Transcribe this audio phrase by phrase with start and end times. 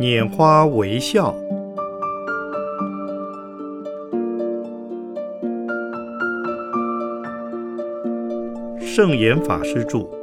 [0.00, 1.34] 拈花微笑。
[8.80, 10.17] 圣严法师著。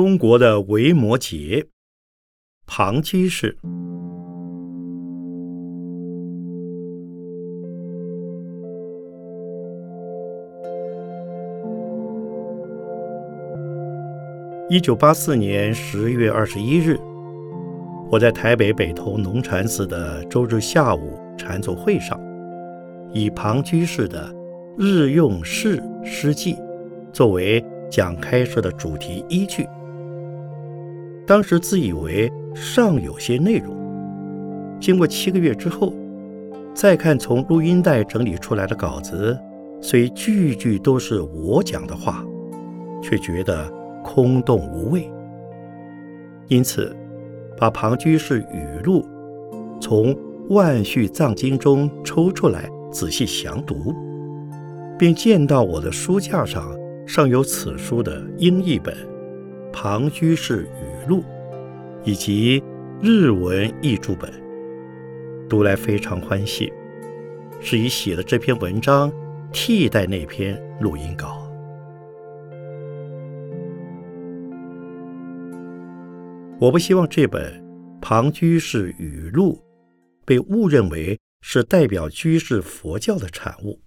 [0.00, 1.66] 中国的维摩诘，
[2.68, 3.58] 庞居士。
[14.70, 16.96] 一九八四年十月二十一日，
[18.08, 22.16] 我在台北北投农禅寺的周日下午禅坐会上，
[23.12, 24.32] 以庞居士的
[24.78, 26.54] 《日用事诗记》
[27.12, 29.66] 作为讲开示的主题依据。
[31.28, 33.76] 当时自以为尚有些内容，
[34.80, 35.92] 经过七个月之后，
[36.72, 39.38] 再看从录音带整理出来的稿子，
[39.78, 42.24] 虽句句都是我讲的话，
[43.02, 43.70] 却觉得
[44.02, 45.06] 空洞无味。
[46.46, 46.96] 因此，
[47.58, 49.06] 把庞居士语录
[49.82, 50.14] 从
[50.48, 53.94] 《万续藏经》中抽出来仔细详读，
[54.98, 56.74] 并见到我的书架上
[57.06, 58.96] 尚有此书的英译本。
[59.70, 60.66] 庞居士
[61.08, 61.24] 录
[62.04, 62.62] 以及
[63.00, 64.30] 日文译注本，
[65.48, 66.72] 读来非常欢喜，
[67.60, 69.10] 是以写的这篇文章
[69.50, 71.50] 替代那篇录音稿。
[76.60, 77.64] 我不希望这本
[78.00, 79.64] 庞居士语录
[80.26, 83.80] 被误认为是代表居士佛教的产物，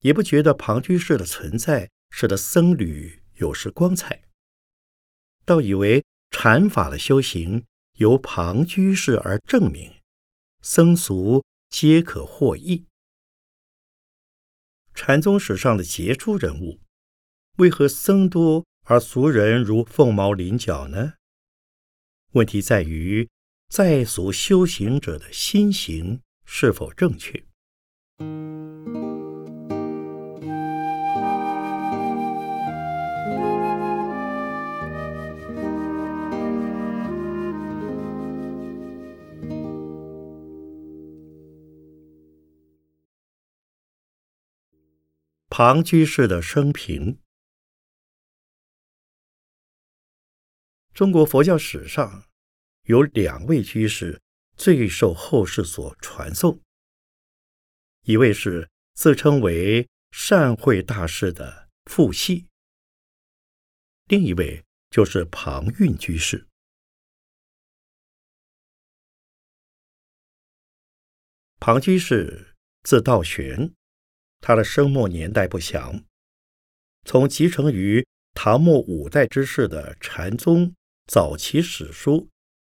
[0.00, 4.20] 也不觉得庞居士的存在使得僧侣有失光彩。
[5.44, 7.64] 倒以为禅法的修行
[7.98, 9.92] 由庞居士而证明，
[10.60, 12.86] 僧俗皆可获益。
[14.94, 16.80] 禅宗史上的杰出人物，
[17.56, 21.14] 为何僧多而俗人如凤毛麟角呢？
[22.32, 23.28] 问题在于
[23.68, 27.44] 在俗修行者的心行是否正确。
[45.54, 47.20] 庞居士的生平。
[50.94, 52.26] 中国佛教史上
[52.84, 54.22] 有两位居士
[54.56, 56.62] 最受后世所传颂，
[58.04, 62.48] 一位是自称为善慧大师的傅系，
[64.06, 66.48] 另一位就是庞蕴居士。
[71.60, 73.74] 庞居士字道玄。
[74.42, 76.04] 他的生末年代不详，
[77.04, 78.04] 从集成于
[78.34, 80.74] 唐末五代之世的禅宗
[81.06, 82.16] 早期史书《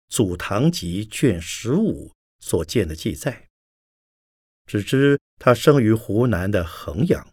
[0.09, 3.49] 祖堂集》卷十五所见的记载，
[4.65, 7.29] 只知他生于湖南的衡阳，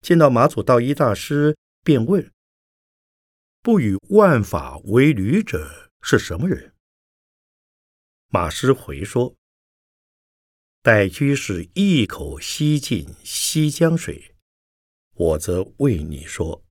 [0.00, 2.30] 见到马祖道一大师，便问
[3.60, 6.72] ：“不与万法为侣者是什么人？”
[8.30, 9.34] 马师回说。
[10.84, 14.36] 待居士一口吸尽西江水，
[15.14, 16.62] 我则为你说。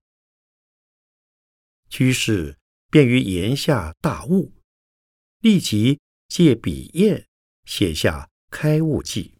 [1.88, 2.56] 居士
[2.92, 4.52] 便于言下大悟，
[5.40, 5.98] 立即
[6.28, 7.26] 借笔砚
[7.64, 9.34] 写下《开悟记》。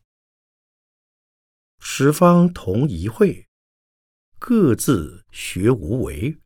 [1.79, 3.47] 十方同一会，
[4.41, 6.37] 各自学无为。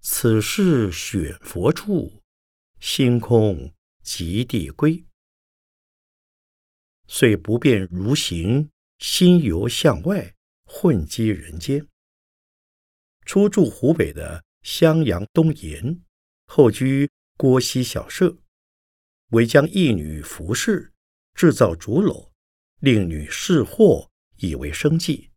[0.00, 2.22] 此事选佛处，
[2.78, 5.04] 星空极地归。
[7.08, 11.86] 遂不便如行，心游向外，混迹人间。
[13.24, 16.02] 初住湖北的襄阳东岩，
[16.46, 18.36] 后居郭溪小舍，
[19.28, 20.92] 为将一女服侍，
[21.34, 22.30] 制造竹篓，
[22.80, 25.30] 令女试货，以为生计。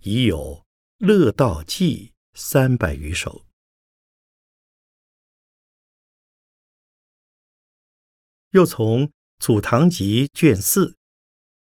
[0.00, 0.66] 已有
[0.98, 3.46] 乐道记三百余首。
[8.50, 9.06] 又从。
[9.42, 10.96] 《祖堂集》卷四，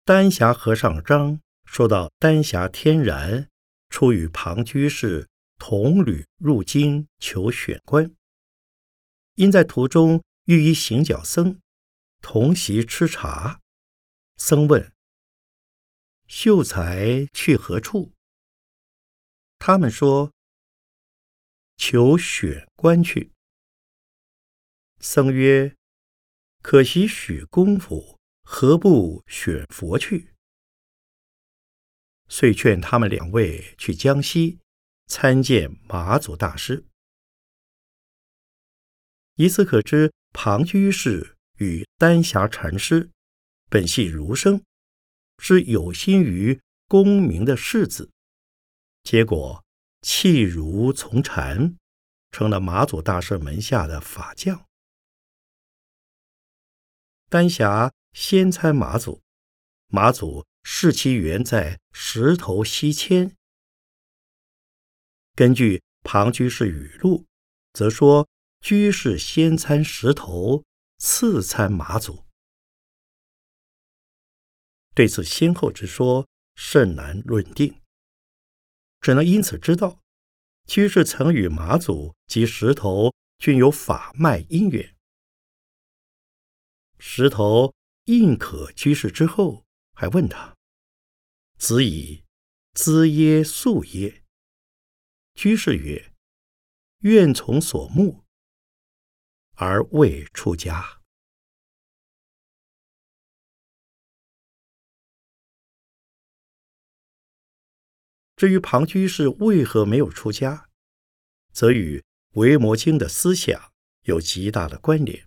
[0.04, 3.50] 丹霞和尚章说到，丹霞天然
[3.88, 5.28] 出与庞居士
[5.58, 8.14] 同旅入京求选官，
[9.34, 11.58] 因在途中遇一行脚僧，
[12.22, 13.60] 同席吃茶。
[14.36, 14.92] 僧问
[16.28, 18.12] ：“秀才去何处？”
[19.58, 20.32] 他们说
[21.76, 23.32] ：“求选官去。
[25.00, 25.74] 僧曰
[26.68, 30.34] ：“可惜许功夫，何不选佛去？”
[32.26, 34.58] 遂劝他们两位去江西
[35.06, 36.84] 参见马祖大师。
[39.36, 43.12] 以此可知，庞居士与丹霞禅师
[43.70, 44.60] 本系儒生，
[45.38, 48.10] 是有心于功名的士子，
[49.04, 49.64] 结果
[50.02, 51.76] 弃儒从禅，
[52.32, 54.65] 成了马祖大师门下的法将。
[57.28, 59.22] 丹霞先参马祖，
[59.88, 60.46] 马祖。
[60.68, 63.36] 视其缘在石头西迁。
[65.36, 67.24] 根据庞居士语录，
[67.72, 68.28] 则说
[68.60, 70.64] 居士先参石头，
[70.98, 72.24] 次参马祖。
[74.92, 76.26] 对此先后之说
[76.56, 77.80] 甚难论定，
[79.00, 80.00] 只能因此知道，
[80.66, 84.95] 居士曾与马祖及石头均有法脉因缘。
[86.98, 90.56] 石头应可居士之后，还问他。
[91.58, 92.24] 子以
[92.72, 94.22] 资耶素耶？
[95.34, 96.12] 居士曰
[97.00, 98.24] ：“愿从所慕，
[99.54, 101.00] 而未出家。”
[108.36, 110.68] 至于庞居士为何没有出家，
[111.52, 112.00] 则与
[112.32, 113.72] 《维摩经》的思想
[114.02, 115.26] 有极大的关联。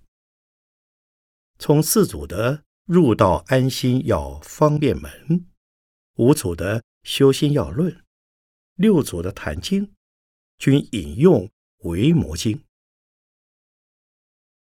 [1.61, 5.45] 从四祖的入道安心要方便门。
[6.15, 8.05] 五祖的修心要论，
[8.75, 9.93] 六祖的坛经，
[10.57, 11.47] 均引用
[11.79, 12.57] 《维摩经》。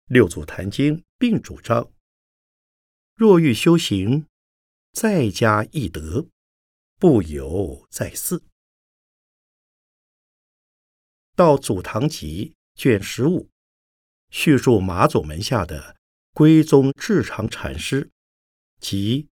[0.07, 1.89] 六祖坛经并主张：
[3.15, 4.27] 若欲修行，
[4.91, 6.27] 在家易得，
[6.97, 8.43] 不由在寺。
[11.33, 13.49] 到《祖堂集》卷十五，
[14.29, 15.95] 叙述马祖门下的
[16.33, 18.09] 归宗智常禅师
[18.79, 19.29] 及。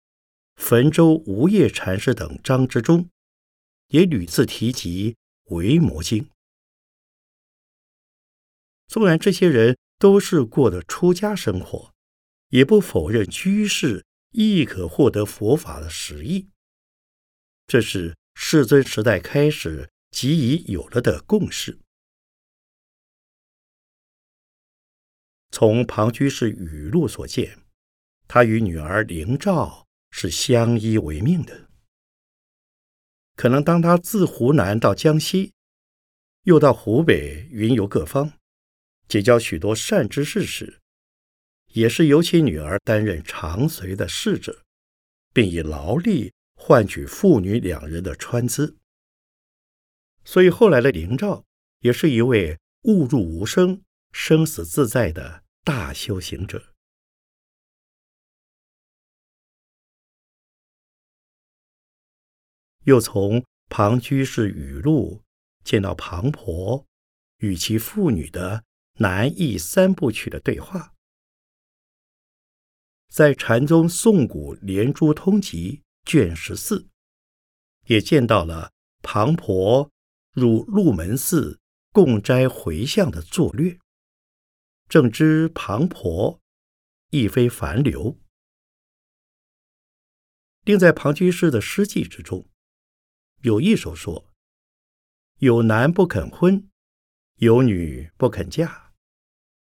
[0.59, 3.11] 汾州无业禅师等章之中，
[3.89, 5.13] 也屡次提及
[5.55, 6.23] 《维摩经》。
[8.87, 11.93] 纵然这些人都是过的出家生活，
[12.49, 16.49] 也不否认居士亦可获得佛法的实意。
[17.67, 21.77] 这是世尊时代开始即已有了的共识。
[25.51, 27.59] 从庞居士语录所见，
[28.27, 29.85] 他与女儿灵照。
[30.09, 31.67] 是相依为命的。
[33.35, 35.53] 可能当他自湖南到江西，
[36.43, 38.33] 又到湖北云游各方，
[39.07, 40.79] 结交许多善知识时，
[41.73, 44.63] 也是由其女儿担任长随的侍者，
[45.33, 48.77] 并以劳力换取父女两人的穿资。
[50.23, 51.45] 所以后来的灵照
[51.81, 56.73] 也是一位误入无声、生死自在的大修行者。
[62.83, 65.21] 又从庞居士语录
[65.63, 66.85] 见到庞婆
[67.39, 68.63] 与其父女的
[68.99, 70.95] 南艺三部曲的对话，
[73.09, 76.87] 在禅宗宋古连珠通集卷十四，
[77.87, 78.71] 也见到了
[79.03, 79.91] 庞婆
[80.31, 81.59] 入鹿门寺
[81.91, 83.77] 供斋回向的作略，
[84.87, 86.39] 正知庞婆
[87.09, 88.19] 亦非凡流。
[90.63, 92.47] 另在庞居士的诗记之中。
[93.41, 94.33] 有一首说
[95.39, 96.69] ：“有男不肯婚，
[97.35, 98.93] 有女不肯嫁，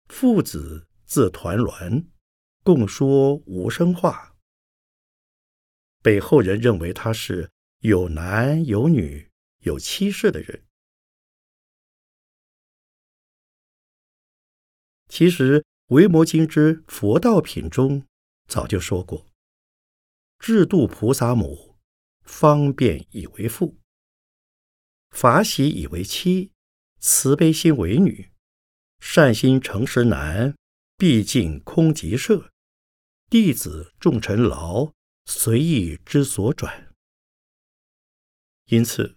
[0.09, 2.09] 父子自团栾，
[2.65, 4.35] 共说无声话。”
[6.03, 9.31] 被后人认为他是有男有女
[9.61, 10.66] 有妻室的人。
[15.19, 18.07] 其实《维摩经》之佛道品中
[18.49, 19.27] 早就说过
[20.39, 21.79] ：“智度菩萨母。”
[22.23, 23.79] 方便以为父，
[25.09, 26.53] 法喜以为妻，
[27.01, 28.31] 慈悲心为女，
[29.01, 30.55] 善心诚实男，
[30.99, 32.53] 毕竟空即舍，
[33.31, 34.93] 弟子众尘劳，
[35.25, 36.95] 随意之所转。
[38.67, 39.17] 因此，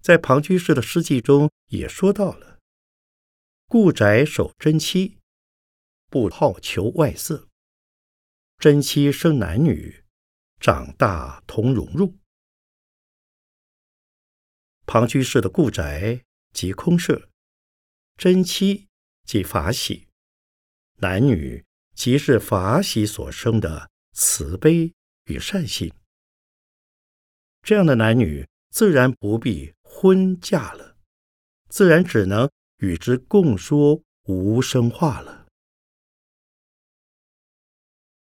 [0.00, 2.49] 在庞居士的诗记中也说到了：
[3.72, 5.20] 故宅守真妻，
[6.08, 7.46] 不好求外色，
[8.58, 10.04] 真妻生男女。
[10.58, 12.18] 长大同融入。
[14.86, 17.30] 庞居士的故宅即空舍，
[18.16, 18.88] 真妻
[19.22, 20.08] 即法喜，
[20.96, 24.92] 男女即是法喜所生的慈悲
[25.26, 25.94] 与善心。
[27.62, 30.96] 这样的男女自然不必婚嫁了，
[31.68, 32.50] 自然只能
[32.80, 35.46] 与之共说无声话了，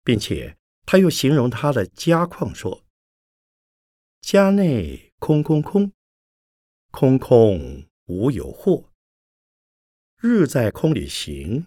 [0.02, 2.86] 并且他又形容他的家况说
[4.22, 5.92] ：“家内空空空，
[6.90, 8.90] 空空无有货。
[10.16, 11.66] 日在空里行，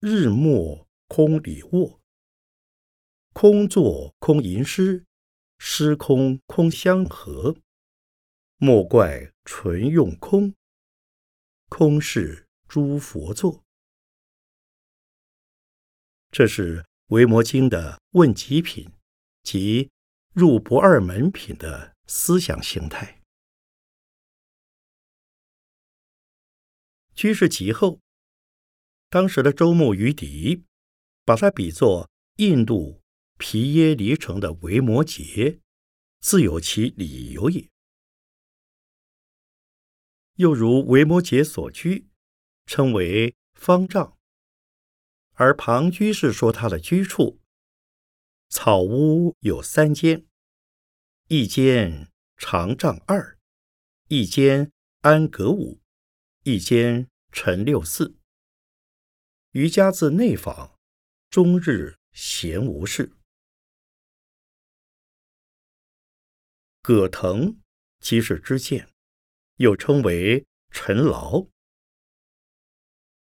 [0.00, 2.00] 日没空里卧。
[3.32, 5.06] 空坐空吟诗，
[5.58, 7.54] 诗空空相合。
[8.56, 10.52] 莫怪纯用空。”
[11.68, 13.62] 空是诸佛作，
[16.30, 18.90] 这是《维摩经》的问极品
[19.42, 19.90] 及
[20.32, 23.22] 入不二门品的思想形态。
[27.14, 28.00] 居士及后，
[29.10, 30.64] 当时的周穆于迪
[31.24, 33.02] 把它比作印度
[33.36, 35.60] 皮耶离城的维摩诘，
[36.20, 37.68] 自有其理由也。
[40.38, 42.06] 又如维摩诘所居，
[42.64, 44.16] 称为方丈；
[45.34, 47.40] 而庞居士说他的居处，
[48.48, 50.26] 草屋有三间，
[51.26, 53.36] 一间长丈二，
[54.06, 55.80] 一间安阁五，
[56.44, 58.16] 一间陈六四。
[59.50, 60.78] 瑜伽自内访，
[61.28, 63.12] 终日闲无事。
[66.80, 67.58] 葛藤
[67.98, 68.88] 即是知见。
[69.58, 71.46] 又称为尘劳，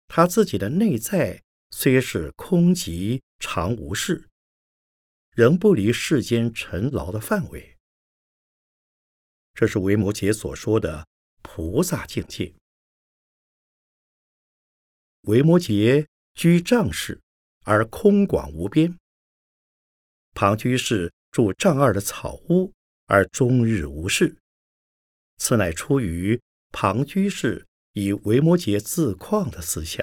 [0.08, 4.30] 他自己的内在虽是空寂常无事，
[5.32, 7.78] 仍不离世间尘劳的范围。
[9.54, 11.08] 这是维摩诘所说的
[11.44, 12.56] 菩萨境界。
[15.22, 17.22] 维摩诘居丈室，
[17.64, 18.98] 而空广无边；
[20.34, 22.74] 庞居士住丈二的草屋，
[23.06, 24.36] 而终日无事。
[25.46, 26.40] 此乃出于
[26.72, 30.02] 庞居士以维摩诘自况的思想。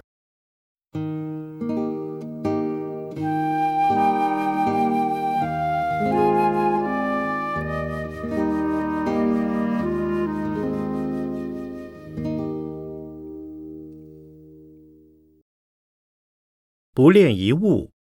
[16.92, 17.94] 不恋一物，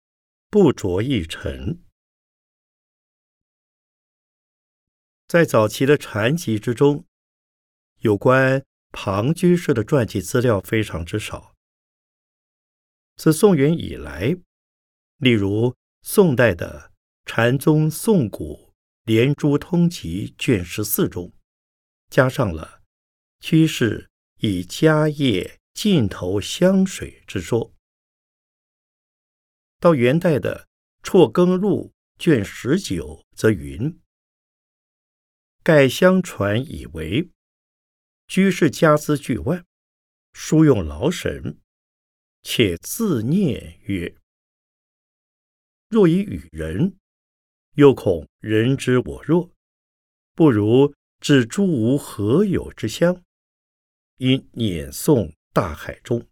[0.49, 1.83] 不着一尘。
[5.29, 7.06] 在早期的禅集之中。
[8.01, 11.55] 有关庞居士的传记资料非常之少。
[13.17, 14.37] 自宋元以来，
[15.17, 16.93] 例如宋代的
[17.31, 18.75] 《禅宗宋古
[19.05, 21.33] 连珠通集》卷十四中，
[22.11, 22.83] 加上了
[23.41, 24.11] 居士
[24.41, 27.73] 以家业尽头香水之说。
[29.81, 30.69] 到元代的
[31.03, 34.01] 《辍耕录》卷十九则云
[35.63, 37.31] ：“盖相传以为。”
[38.27, 39.65] 居士家资巨万，
[40.33, 41.61] 书用劳神，
[42.43, 44.17] 且自念曰
[45.89, 46.99] ：“若以与人，
[47.75, 49.53] 又恐人知我弱，
[50.35, 53.23] 不如置诸无何有之乡，
[54.17, 56.27] 因碾送大海中。”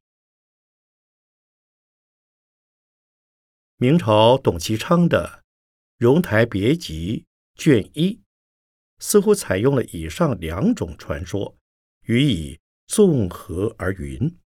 [3.77, 5.45] 明朝董其昌的
[6.05, 7.25] 《荣台别集》
[7.63, 8.21] 卷一，
[8.99, 11.57] 似乎采用了以上两种传说。
[12.05, 14.39] 予以纵合而云：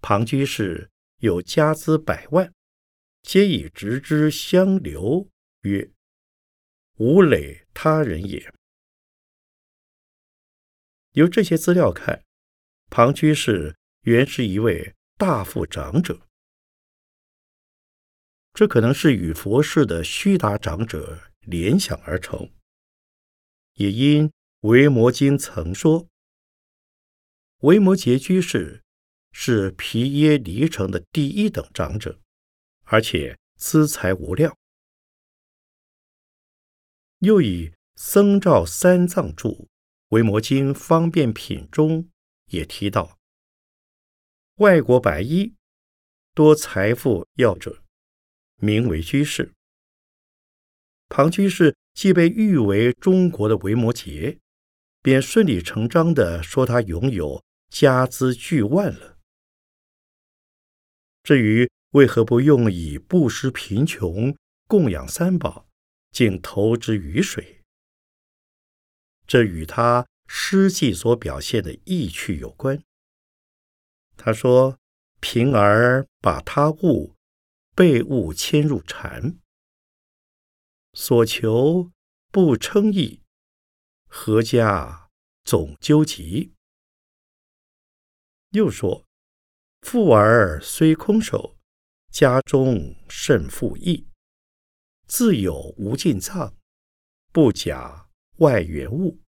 [0.00, 2.54] 庞居士有家资百万，
[3.22, 5.28] 皆以直之相留，
[5.62, 5.90] 曰
[6.98, 8.54] ：“无累他人也。”
[11.14, 12.24] 由这些资料看，
[12.90, 16.28] 庞居士原是一位大富长者，
[18.52, 22.52] 这可能是与佛世的须达长者联想而成，
[23.74, 24.32] 也因。
[24.64, 26.08] 维摩经曾说，
[27.58, 28.82] 维摩诘居士
[29.30, 32.18] 是皮耶离城的第一等长者，
[32.84, 34.56] 而且资财无量。
[37.18, 39.48] 又以僧肇三藏著
[40.08, 42.08] 《维摩经方便品》中
[42.46, 43.18] 也提到，
[44.54, 45.52] 外国白衣
[46.32, 47.82] 多财富要者，
[48.56, 49.52] 名为居士。
[51.10, 54.38] 庞居士既被誉为中国的维摩诘。
[55.04, 59.18] 便顺理成章地说他拥有家资巨万了。
[61.22, 64.34] 至于为何不用以布施贫穷、
[64.66, 65.68] 供养三宝，
[66.10, 67.60] 竟投之于水，
[69.26, 72.82] 这与他诗记所表现的意趣有关。
[74.16, 74.78] 他说
[75.20, 77.14] ：“贫而把他物
[77.74, 79.36] 被物迁入禅，
[80.94, 81.90] 所求
[82.32, 83.20] 不称意。”
[84.16, 85.10] 何家
[85.42, 86.54] 总纠集，
[88.50, 89.04] 又说
[89.82, 91.58] ：“富而虽空守，
[92.12, 94.06] 家中甚富裕。
[95.08, 96.56] 自有无尽藏，
[97.32, 99.20] 不假外缘物。”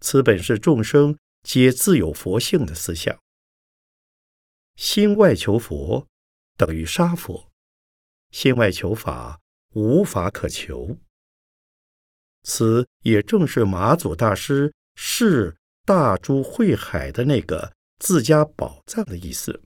[0.00, 3.18] 此本是众生皆自有佛性的思想。
[4.76, 6.06] 心外求佛，
[6.58, 7.50] 等于杀佛；
[8.30, 9.40] 心外求法，
[9.72, 10.98] 无法可求。
[12.48, 19.64] 此也正是马祖大师视大珠慧海的那个自家宝藏的意思。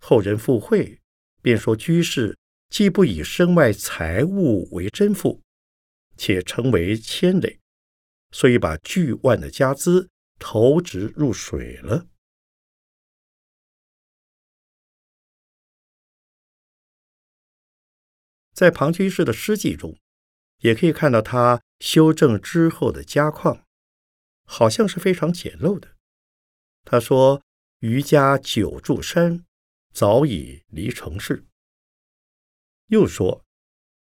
[0.00, 0.98] 后人附会，
[1.42, 2.34] 便说居士
[2.70, 5.42] 既不以身外财物为真富，
[6.16, 7.60] 且称为千累，
[8.32, 10.08] 所以把巨万的家资
[10.38, 12.06] 投掷入水了。
[18.54, 19.98] 在庞居士的诗记中，
[20.64, 23.66] 也可以看到他修正之后的家况，
[24.46, 25.94] 好像是非常简陋的。
[26.84, 27.42] 他说
[27.80, 29.44] ：“余家久住山，
[29.92, 31.44] 早已离城市。”
[32.88, 33.44] 又说：“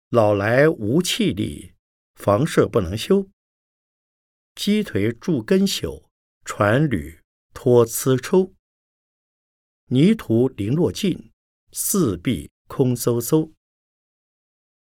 [0.09, 1.73] 老来无气力，
[2.13, 3.27] 房舍不能修。
[4.53, 6.05] 鸡腿住根朽，
[6.43, 7.21] 船履
[7.55, 8.53] 脱丝抽。
[9.87, 11.31] 泥土零落尽，
[11.71, 13.51] 四壁空飕飕。”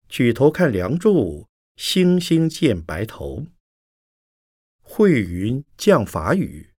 [0.08, 1.47] 举头看梁柱，
[1.80, 3.46] 星星见白头。
[4.80, 6.74] 惠云降法雨，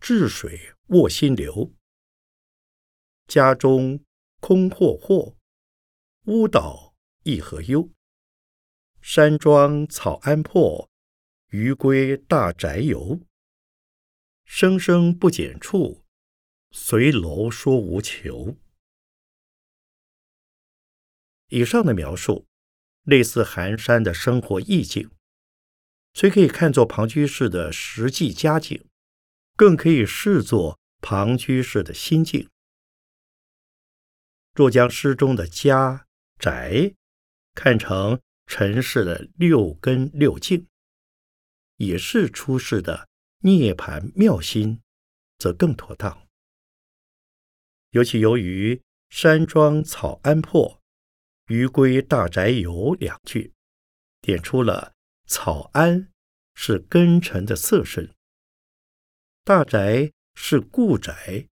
[0.00, 1.72] 治水卧心流。
[3.28, 4.04] 家中
[4.40, 5.36] 空霍霍，
[6.24, 7.90] 屋倒亦何忧？
[9.00, 10.90] 山庄草庵破，
[11.50, 13.20] 鱼归大宅游。
[14.44, 16.04] 生生不减处，
[16.72, 18.56] 随楼说无求。
[21.50, 22.49] 以上的描述。
[23.04, 25.10] 类似寒山的生活意境，
[26.12, 28.86] 虽可以看作庞居士的实际家境，
[29.56, 32.48] 更可以视作庞居士的心境。
[34.54, 36.06] 若将诗中的家
[36.38, 36.94] 宅
[37.54, 40.66] 看成尘世的六根六境，
[41.76, 44.82] 也是出世的涅盘妙心，
[45.38, 46.26] 则更妥当。
[47.90, 50.79] 尤其由于山庄草庵破。
[51.50, 53.52] 余归大宅游两句，
[54.20, 54.94] 点出了
[55.26, 56.08] 草庵
[56.54, 58.14] 是根尘的色身，
[59.42, 61.48] 大宅是故宅，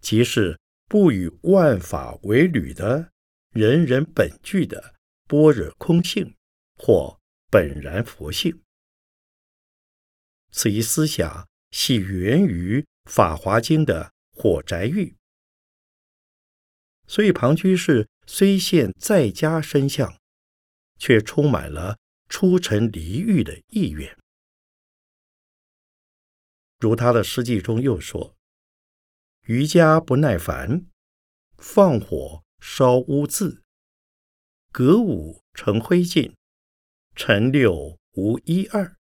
[0.00, 3.10] 即是不与万法为侣的
[3.50, 4.94] 人人本具的
[5.26, 6.36] 般若空性
[6.76, 7.18] 或
[7.50, 8.62] 本然佛性。
[10.52, 15.16] 此一思想系源于《法华经》的火宅喻，
[17.08, 18.08] 所以庞居士。
[18.26, 20.18] 虽现在家身相，
[20.98, 21.96] 却充满了
[22.28, 24.18] 出尘离欲的意愿。
[26.78, 28.36] 如他的诗记中又说
[29.46, 30.86] ：“余家不耐烦，
[31.56, 33.62] 放火烧屋字，
[34.72, 36.34] 革五成灰烬，
[37.14, 38.96] 陈六无一二。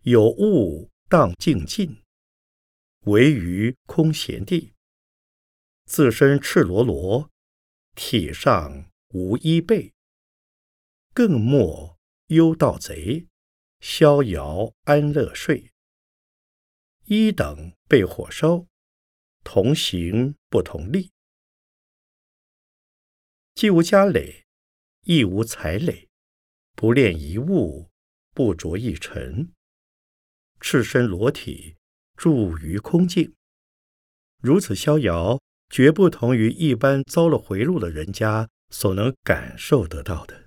[0.00, 2.02] 有物当静尽，
[3.02, 4.72] 唯余空闲地。
[5.84, 7.30] 自身赤裸裸。”
[7.94, 9.92] 体上无衣被，
[11.12, 13.28] 更莫忧盗贼，
[13.80, 15.72] 逍遥安乐睡。
[17.04, 18.66] 一等被火烧，
[19.44, 21.12] 同行不同力。
[23.54, 24.46] 既无家累，
[25.02, 26.08] 亦无财累，
[26.74, 27.90] 不恋一物，
[28.32, 29.52] 不着一尘，
[30.60, 31.76] 赤身裸体，
[32.16, 33.34] 住于空境，
[34.38, 35.38] 如此逍遥。
[35.72, 40.42] 绝不同于一般遭了回路的人家所能感受得到的。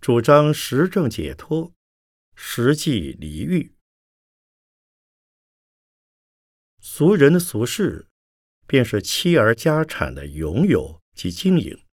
[0.00, 1.72] 主张实证解脱，
[2.34, 3.77] 实际离欲。
[6.98, 8.08] 俗人的俗事，
[8.66, 11.86] 便是妻儿家产的拥有及经营。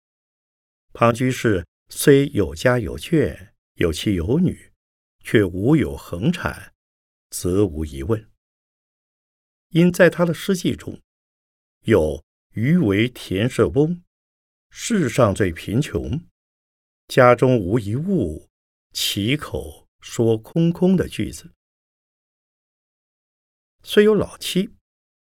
[0.94, 4.72] 庞居士虽有家有眷，有妻有女，
[5.20, 6.74] 却无有恒产，
[7.32, 8.32] 则无疑问。
[9.72, 11.02] 因在他的诗记中
[11.82, 12.24] 有
[12.56, 14.02] “余为田舍翁，
[14.70, 16.26] 世上最贫穷，
[17.10, 18.48] 家中无一物，
[18.94, 21.52] 其口说空空”的句子。
[23.82, 24.74] 虽有老妻。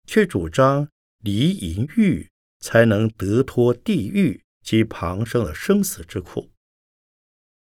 [0.07, 0.89] 却主张
[1.19, 6.49] 离淫欲，才能得脱地狱及旁生的生死之苦。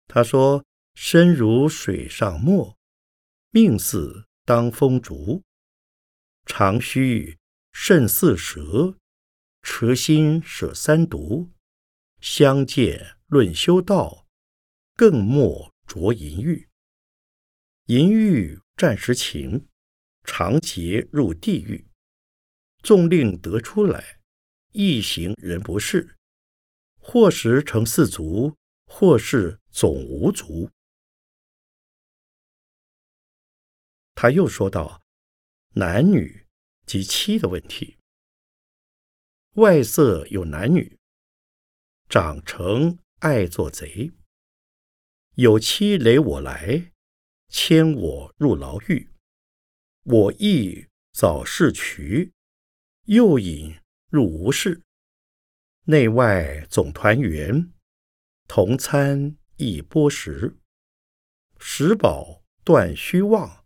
[0.08, 0.64] 他说
[0.96, 2.78] ：“身如水上墨，
[3.50, 5.44] 命似当风烛，
[6.46, 7.38] 常须
[7.74, 8.96] 慎似蛇，
[9.64, 11.52] 持心舍三毒，
[12.22, 14.28] 相见论修道，
[14.96, 16.70] 更莫着淫欲。
[17.88, 19.68] 淫欲暂时情，
[20.24, 21.88] 长劫入地狱。
[22.86, 24.20] 纵令得出来，
[24.72, 26.16] 一行人不是，
[27.00, 30.70] 或时成四足，或是总无足。
[34.14, 35.02] 他又说道
[35.74, 36.46] ：“男女
[36.86, 37.98] 及妻的问题，
[39.54, 41.00] 外色有男女，
[42.08, 44.12] 长成爱做贼，
[45.34, 46.92] 有妻累我来，
[47.50, 49.10] 牵我入牢狱，
[50.04, 52.32] 我亦早逝渠，
[53.06, 53.76] 又引
[54.10, 54.82] 入无事，
[55.84, 57.72] 内外总团圆，
[58.48, 60.58] 同餐一钵食，
[61.60, 63.64] 食饱断虚妄。”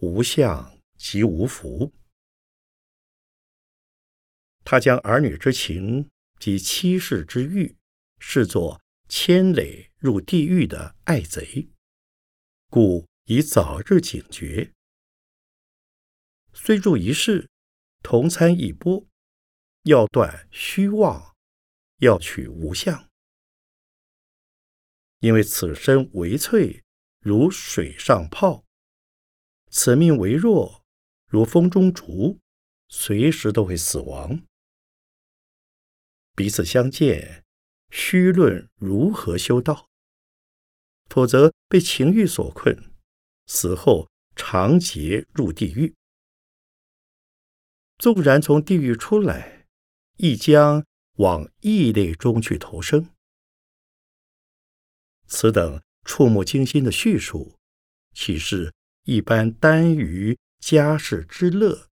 [0.00, 1.92] 无相即无福。
[4.64, 6.08] 他将儿女之情
[6.40, 7.76] 及妻室之欲
[8.18, 11.68] 视作牵累入地狱的爱贼，
[12.70, 14.72] 故以早日警觉。
[16.52, 17.48] 虽入一世，
[18.04, 19.06] 同餐一钵，
[19.84, 21.34] 要断虚妄，
[22.00, 23.08] 要取无相，
[25.20, 26.84] 因为此身为翠，
[27.20, 28.62] 如水上泡。
[29.70, 30.84] 此命为弱，
[31.28, 32.38] 如风中烛，
[32.88, 34.42] 随时都会死亡。
[36.36, 37.42] 彼此相见，
[37.90, 39.88] 须论如何修道，
[41.08, 42.92] 否则被情欲所困，
[43.46, 45.94] 死后长劫入地狱。
[47.98, 49.66] 纵然从地狱出来，
[50.16, 50.84] 亦将
[51.16, 53.08] 往异类中去投生。
[55.26, 57.56] 此等触目惊心的叙述，
[58.12, 58.72] 岂是？
[59.04, 61.88] 一般耽于家世之乐，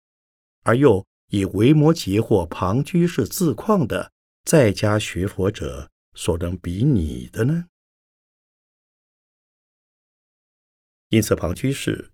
[0.63, 4.11] 而又以维摩诘或庞居士自况的
[4.45, 7.67] 在家学佛者所能比拟的呢？
[11.09, 12.11] 因此，庞居士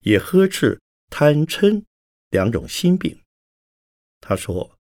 [0.00, 1.84] 也呵斥贪嗔
[2.30, 3.22] 两种心病。
[4.30, 4.78] 他说：“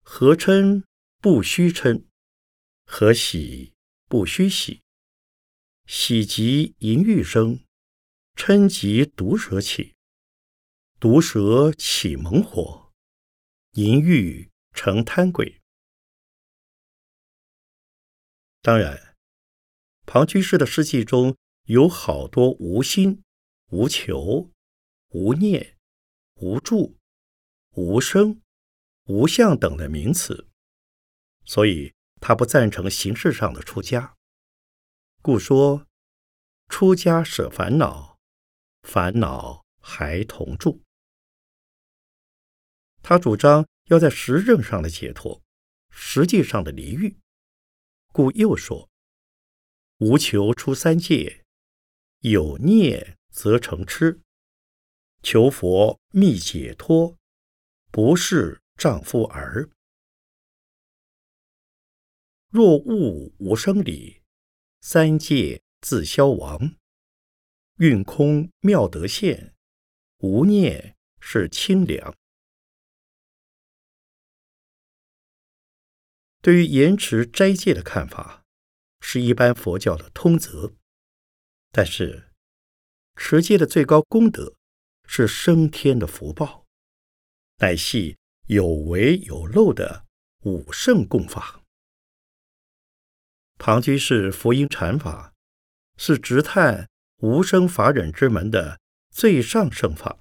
[0.00, 0.82] 何嗔
[1.20, 2.06] 不须嗔，
[2.86, 3.74] 何喜
[4.06, 4.80] 不须喜，
[5.84, 7.60] 喜即淫欲生。”
[8.34, 9.94] 嗔即毒蛇起，
[10.98, 12.94] 毒蛇起猛火，
[13.72, 15.60] 淫欲成贪鬼。
[18.62, 19.18] 当然，
[20.06, 23.22] 庞居士的诗记中有好多无心、
[23.66, 24.50] 无求、
[25.08, 25.76] 无念、
[26.36, 26.96] 无助、
[27.72, 28.40] 无声、
[29.06, 30.48] 无相等的名词，
[31.44, 34.16] 所以他不赞成形式上的出家，
[35.22, 35.86] 故说
[36.68, 38.16] 出家舍烦恼。
[38.82, 40.80] 烦恼还同住，
[43.02, 45.42] 他主张要在实证上的解脱，
[45.90, 47.18] 实际上的离欲，
[48.12, 48.88] 故又说：
[49.98, 51.44] 无求出三界，
[52.20, 54.20] 有念则成痴。
[55.20, 57.18] 求佛觅解脱，
[57.90, 59.70] 不是丈夫儿。
[62.48, 64.22] 若悟无生理，
[64.80, 66.76] 三界自消亡。
[67.76, 69.54] 运空妙德现，
[70.18, 72.14] 无念是清凉。
[76.40, 78.44] 对于延迟斋戒的看法，
[79.00, 80.74] 是一般佛教的通则。
[81.70, 82.32] 但是，
[83.16, 84.54] 持戒的最高功德
[85.06, 86.64] 是升天的福报，
[87.58, 90.06] 乃系有为有漏的
[90.42, 91.62] 五圣共法。
[93.58, 95.32] 庞居士福音禅法
[95.96, 96.88] 是直探。
[97.20, 98.78] 无生法忍之门的
[99.08, 100.18] 最上圣法，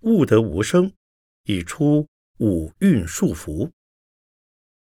[0.00, 0.94] 悟得无生，
[1.44, 3.70] 已出五蕴束缚。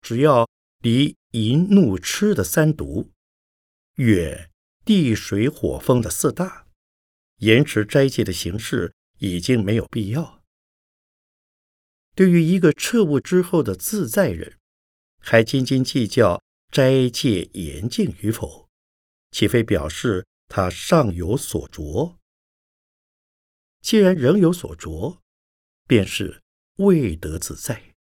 [0.00, 3.10] 只要离淫怒痴的三毒，
[3.96, 4.50] 远
[4.82, 6.66] 地水火风的四大，
[7.40, 10.42] 延迟斋戒的形式已经没有必要。
[12.14, 14.59] 对于一个彻悟之后的自在人，
[15.18, 18.68] 还斤斤计较斋戒严禁与否？
[19.33, 22.18] 岂非表示他尚有所着？
[23.81, 25.20] 既然仍有所着，
[25.88, 26.40] 便是
[26.77, 27.94] 未得自在。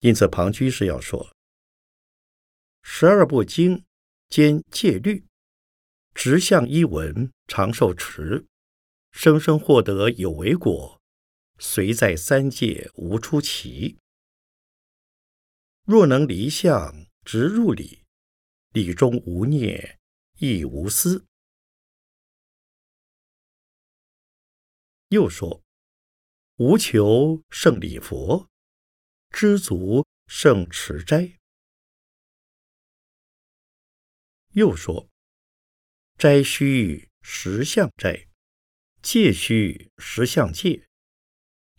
[0.00, 1.34] 因此，庞居士要说：
[2.82, 3.84] 十二部经
[4.28, 5.24] 兼戒律，
[6.14, 8.46] 直向一文，长寿持，
[9.12, 10.95] 生生获得有为果，
[11.58, 13.98] 随在三界无出奇。
[15.84, 18.04] 若能离相，直入理。
[18.72, 19.98] 理中无念，
[20.38, 21.26] 亦无私。
[25.08, 25.62] 又说
[26.58, 28.50] ：“无求胜礼佛，
[29.30, 31.38] 知足胜持斋。”
[34.52, 35.08] 又说
[36.18, 38.28] ：“斋须十相斋，
[39.00, 40.86] 戒须十相戒。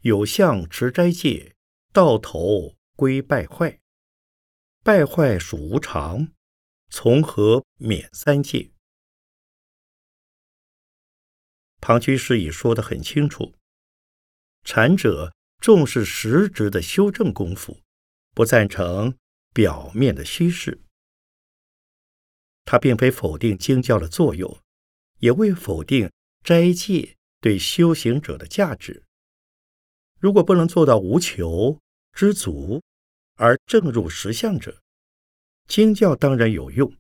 [0.08, 1.54] 有相持斋戒，
[1.92, 3.82] 到头归败坏。
[4.82, 6.30] 败坏属无常，
[6.90, 8.72] 从何免三戒？”
[11.82, 13.54] 庞居士已说得很清楚，
[14.64, 17.82] 禅者重视实质的修正功夫，
[18.34, 19.18] 不赞成
[19.54, 20.80] 表面的虚饰。
[22.64, 24.58] 他并非否定经教的作用，
[25.20, 26.10] 也未否定
[26.46, 29.04] 斋戒对修行者的价值。
[30.20, 31.80] 如果不能做到无求
[32.12, 32.82] 知足
[33.36, 34.82] 而正入实相者，
[35.68, 36.92] 经教当然有用，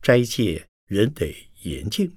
[0.00, 2.16] 斋戒仍得严禁。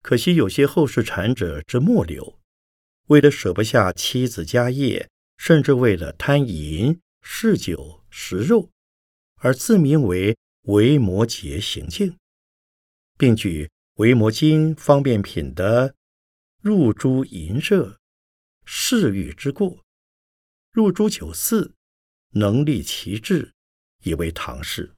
[0.00, 2.38] 可惜有些后世禅者之末流，
[3.08, 8.70] 为了舍不下妻子家业，甚至为了贪淫嗜酒食肉。
[9.40, 12.16] 而自名为维摩诘行径，
[13.16, 15.94] 并举维摩经方便品的
[16.60, 18.00] 入诸淫舍、
[18.64, 19.84] 嗜欲之过，
[20.70, 21.74] 入诸酒肆，
[22.30, 23.54] 能力其志，
[24.02, 24.94] 以为唐事。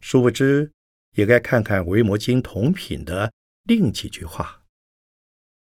[0.00, 0.72] 殊不知，
[1.12, 3.32] 也该看看维摩经同品的
[3.64, 4.64] 另几句话。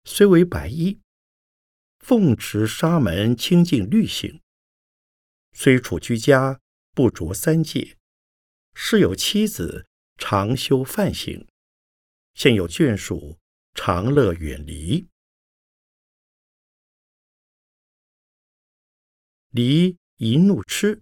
[0.04, 1.00] 虽为白衣，
[1.98, 4.40] 奉持沙门清净律行，
[5.52, 6.60] 虽处居家。
[6.94, 7.96] 不着三界，
[8.74, 9.86] 是有妻子
[10.16, 11.46] 常修梵行，
[12.34, 13.38] 现有眷属
[13.80, 15.06] 常乐远离，
[19.50, 21.00] 离一怒痴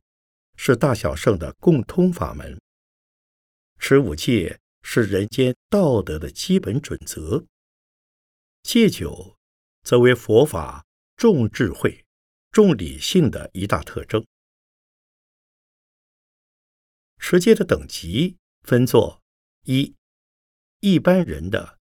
[0.57, 2.61] 是大小圣的共通法门。
[3.79, 7.47] 持五戒是人间道德的基本准则，
[8.63, 9.39] 戒酒
[9.83, 10.85] 则为佛法
[11.17, 12.05] 重智慧、
[12.53, 14.23] 重理性的一大特征。
[17.17, 19.23] 持戒的等级分作：
[19.63, 19.97] 一、
[20.81, 21.76] 一般人的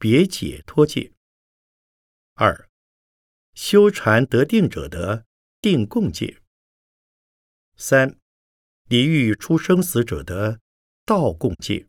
[0.00, 1.12] 别解脱戒；
[2.32, 2.70] 二、
[3.52, 5.26] 修禅得定者的
[5.60, 6.38] 定共戒；
[7.76, 8.18] 三、
[8.88, 10.58] 离欲出生死者的
[11.04, 11.86] 道共戒。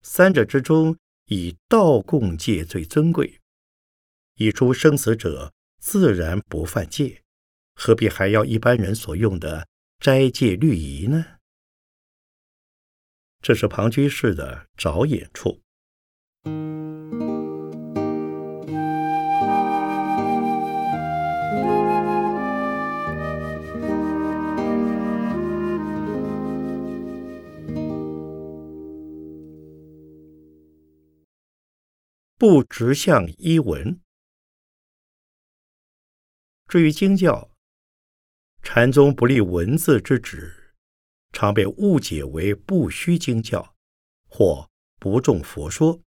[0.00, 3.42] 三者之中，以道共戒最尊贵。
[4.36, 7.22] 已出生死者自然不犯戒，
[7.74, 11.38] 何必还要一般人所用的斋戒律仪呢？
[13.42, 15.60] 这是庞居士的着眼处。
[32.38, 34.00] 不直向一文。
[36.68, 37.50] 至于经教，
[38.62, 40.62] 禅宗不立文字之旨。
[41.32, 43.74] 常被误解为不虚经教，
[44.28, 46.00] 或不重佛说，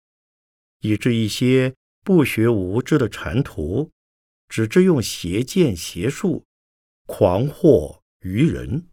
[0.79, 3.91] 以致一些不学无知的禅徒，
[4.47, 6.45] 只知用邪见邪术，
[7.05, 8.87] 狂惑愚人。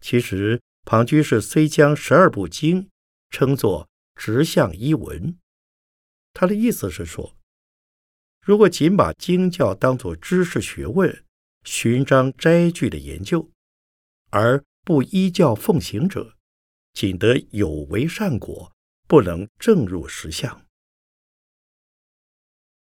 [0.00, 2.90] 其实，庞居士虽将十二部经
[3.30, 5.38] 称作直相一文，
[6.34, 7.36] 他的意思是说，
[8.42, 11.24] 如果仅把经教当作知识学问、
[11.64, 13.50] 寻章摘句的研究，
[14.28, 16.36] 而不依教奉行者，
[16.92, 18.73] 仅得有为善果，
[19.06, 20.66] 不能正入实相。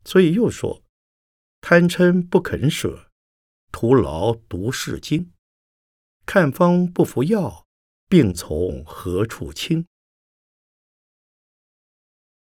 [0.05, 0.83] 所以又说：
[1.61, 3.11] 贪嗔不肯舍，
[3.71, 5.31] 徒劳读世经；
[6.27, 7.67] 看方不服药，
[8.09, 9.87] 病从何处轻？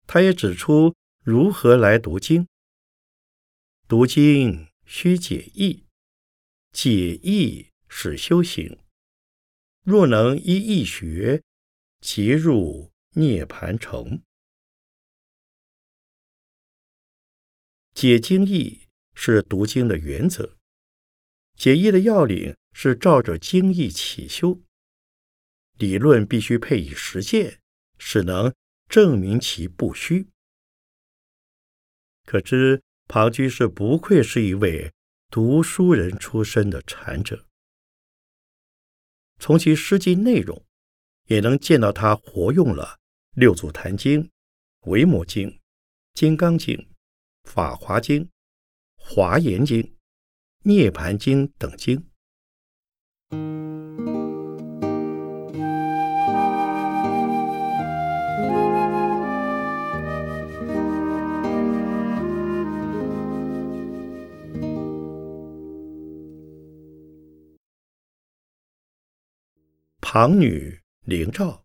[0.07, 2.49] 他也指出如何来读经：
[3.87, 5.85] 读经须解义，
[6.73, 8.79] 解义是修行。
[9.83, 11.43] 若能依义学，
[12.01, 14.23] 即入涅盘城。
[17.95, 18.83] 解经义
[19.15, 20.57] 是读经的原则，
[21.57, 24.61] 解义的要领是照着经义起修。
[25.79, 27.61] 理论必须配以实践，
[27.99, 28.55] 使能
[28.89, 30.29] 证明其不虚。
[32.25, 34.93] 可知庞居士不愧是一位
[35.29, 37.47] 读书人出身的禅者。
[39.41, 40.65] 从其诗经内容，
[41.29, 42.99] 也能见到他活用了
[43.35, 44.31] 六祖坛经、
[44.87, 45.61] 维摩经、
[46.15, 46.89] 金刚经、
[47.45, 48.27] 法华经、
[48.97, 49.95] 华严经、
[50.63, 52.03] 涅槃经等经。
[70.01, 70.88] 旁女。
[71.09, 71.65] 灵照，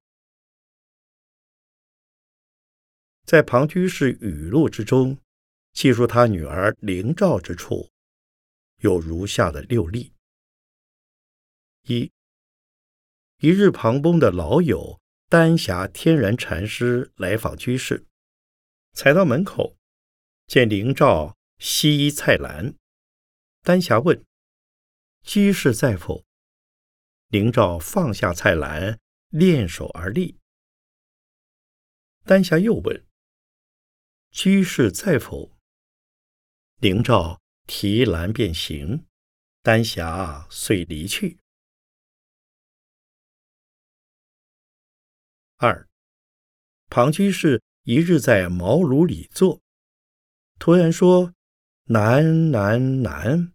[3.25, 5.17] 在庞居士语录之中，
[5.73, 7.91] 记述他女儿灵照之处，
[8.77, 10.13] 有如下的六例：
[11.81, 12.09] 一，
[13.39, 18.05] 一日庞崩的老友丹霞天然禅师来访居士，
[18.93, 19.75] 才到门口，
[20.47, 22.75] 见灵照西衣菜篮，
[23.61, 24.23] 丹霞问
[25.21, 26.23] ：“居士在否？”
[27.27, 28.97] 灵照放下菜篮，
[29.33, 30.37] 练手而立。
[32.23, 33.07] 丹霞又问
[34.29, 35.57] ：“居士在否？”
[36.77, 39.07] 灵照提篮便行，
[39.63, 41.39] 丹霞遂离去。
[45.57, 45.89] 二，
[46.91, 49.63] 庞居士一日在茅庐里坐，
[50.59, 51.33] 突然说
[51.89, 53.51] ：“难难难！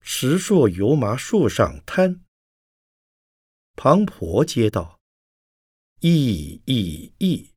[0.00, 2.24] 石硕油麻树上摊。”
[3.76, 4.93] 庞婆接道
[6.06, 7.54] ：“易易易，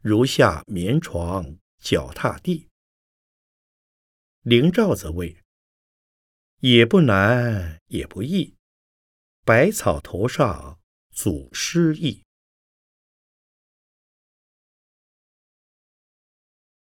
[0.00, 2.68] 如下棉床，脚踏地。”
[4.42, 5.42] 灵照则谓
[6.62, 8.54] ：“也不难，也不易，
[9.44, 10.78] 百草头上
[11.10, 12.22] 祖师意。”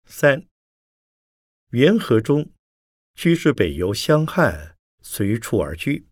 [0.08, 0.48] 三
[1.72, 2.54] 元和中，
[3.12, 6.08] 居士北游湘汉，随处而居，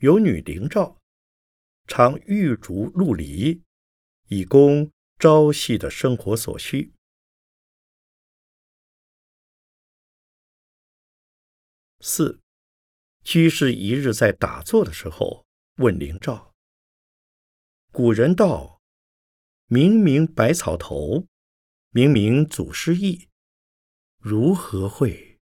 [0.00, 1.00] 有女灵照。
[1.86, 3.62] 常玉竹陆离，
[4.28, 6.92] 以供朝夕的生活所需。
[12.00, 12.40] 四
[13.22, 16.54] 居士一日在打坐的时候，问灵照
[17.90, 18.80] ：“古人道，
[19.66, 21.26] 明明百草头，
[21.90, 23.28] 明明祖师意，
[24.18, 25.40] 如何会？”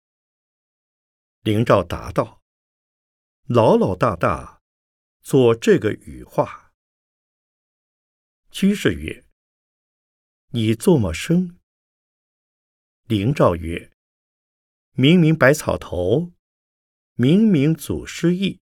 [1.43, 2.43] 灵照答道
[3.49, 4.61] ：“老老大大。”
[5.23, 6.69] 做这个语话。
[8.50, 9.24] 居士曰
[10.52, 11.60] ：“你作么生？”
[13.06, 13.92] 灵照曰
[14.92, 16.32] ：“明明百草头，
[17.14, 18.60] 明明祖师意。”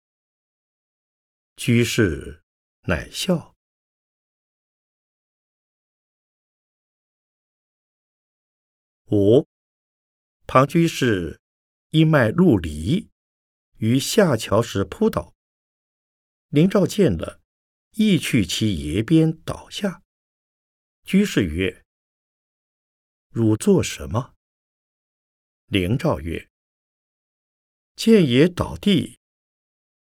[1.55, 2.43] 居士
[2.87, 3.53] 乃笑。
[9.11, 9.47] 五
[10.47, 11.39] 庞居士
[11.89, 13.11] 一脉陆离，
[13.77, 15.35] 于下桥时扑倒。
[16.47, 17.42] 灵照见了，
[17.95, 20.01] 亦去其爷边倒下。
[21.03, 21.85] 居士曰
[23.29, 24.33] ：“汝做什么？”
[25.67, 26.49] 灵照曰
[27.95, 29.19] ：“见爷倒地，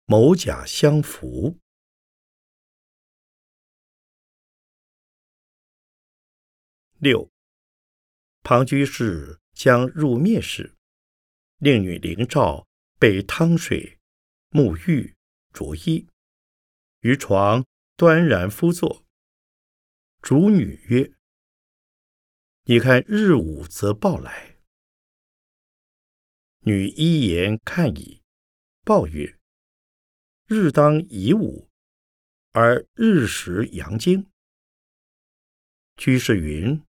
[0.07, 1.59] 某甲相扶。”
[6.99, 7.31] 六，
[8.43, 10.75] 庞居士将入灭时，
[11.59, 12.67] 令女灵照
[12.99, 14.01] 备汤水、
[14.51, 15.15] 沐浴、
[15.53, 16.09] 着衣。
[17.03, 17.65] 于床
[17.99, 19.05] 端然夫坐，
[20.23, 21.17] 主女曰
[22.67, 24.57] ：“你看日午则报来。”
[26.63, 28.23] 女一言看矣，
[28.85, 29.41] 报曰
[30.47, 31.69] ：“日当以午，
[32.53, 34.31] 而日食阳经。”
[35.99, 36.81] 居士云：“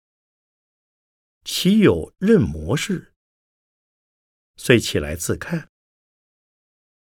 [1.44, 3.16] 岂有任模式？”
[4.58, 5.72] 遂起来自看，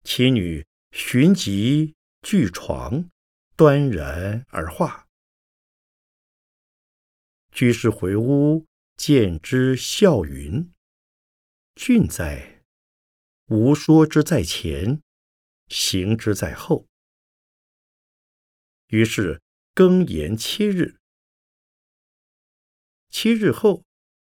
[0.03, 1.95] 其女寻疾。
[2.21, 3.11] 具床，
[3.57, 5.07] 端然而化。
[7.53, 10.73] 居士回屋，见之，笑云
[11.77, 12.64] ：“俊哉！
[13.47, 15.01] 吾说之在前，
[15.69, 16.87] 行之在后。”
[18.88, 19.40] 于是
[19.73, 20.97] 更延七日。
[23.09, 23.85] 七日后，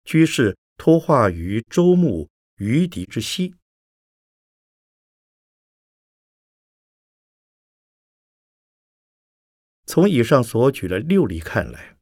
[0.05, 3.57] 居士托化于周穆于狄之西。
[9.89, 11.97] 从以上所举的六例看来，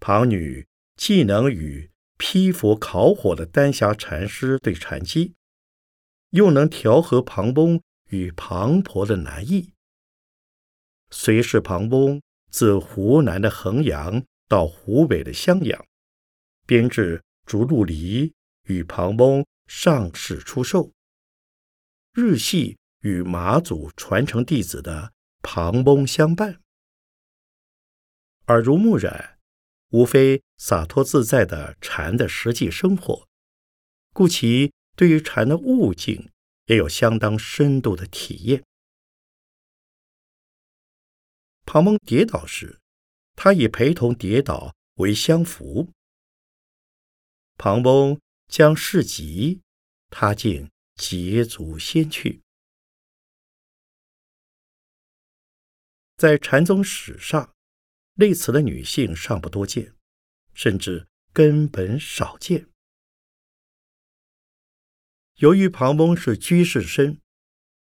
[0.00, 5.34] 庞女既能与披佛烤火的丹霞禅师对禅机，
[6.30, 9.74] 又能调和庞翁与庞婆的难易。
[11.10, 15.84] 随侍庞翁自湖南的衡阳到湖北的襄阳，
[16.66, 18.32] 编制竹鹿离
[18.62, 20.90] 与庞翁上市出售，
[22.14, 26.63] 日系与马祖传承弟子的庞翁相伴。
[28.48, 29.38] 耳濡目染，
[29.88, 33.26] 无非洒脱自在的禅的实际生活，
[34.12, 36.30] 故其对于禅的悟境
[36.66, 38.62] 也有相当深度的体验。
[41.64, 42.80] 庞蒙跌倒时，
[43.34, 45.88] 他以陪同跌倒为相扶；
[47.56, 49.62] 庞蒙将事急，
[50.10, 52.42] 他竟捷足先去。
[56.18, 57.53] 在禅宗史上，
[58.14, 59.94] 类似的女性尚不多见，
[60.52, 62.68] 甚至根本少见。
[65.36, 67.20] 由于庞翁是居士身，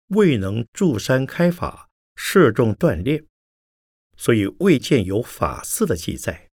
[0.08, 3.26] 未能住山开法、摄众锻炼，
[4.16, 6.50] 所以未见有法寺的记载。